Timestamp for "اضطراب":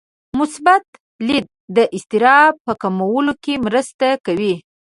1.95-2.53